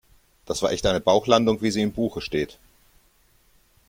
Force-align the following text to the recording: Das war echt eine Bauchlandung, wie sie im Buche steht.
Das 0.47 0.63
war 0.63 0.71
echt 0.71 0.87
eine 0.87 0.99
Bauchlandung, 0.99 1.61
wie 1.61 1.69
sie 1.69 1.83
im 1.83 1.91
Buche 1.91 2.21
steht. 2.21 2.57